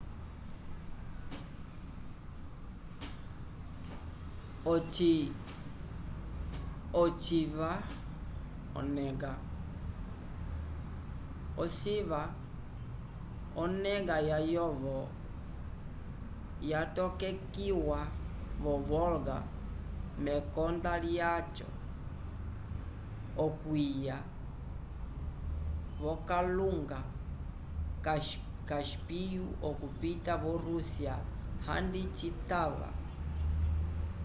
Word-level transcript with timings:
ociva 11.63 12.21
onega 13.61 14.15
layovo 14.27 14.97
yatokekiwa 16.71 17.99
vo-volga 18.63 19.37
mekonda 20.25 20.93
lyaco 21.05 21.67
okwiya 23.45 24.17
v'okalunga 26.01 26.99
cáspio 28.67 29.45
okupita 29.69 30.33
vo-rússia 30.43 31.13
handi 31.65 32.01
citava 32.17 32.89